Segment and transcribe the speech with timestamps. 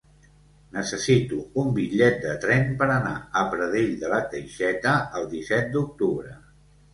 [0.75, 3.11] Necessito un bitllet de tren per anar
[3.43, 6.35] a Pradell de la Teixeta el disset d'octubre.